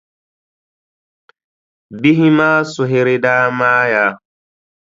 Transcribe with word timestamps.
Bihi 2.01 2.27
maa 2.37 2.59
suhiri 2.71 3.15
daa 3.23 3.45
maaya. 3.59 4.05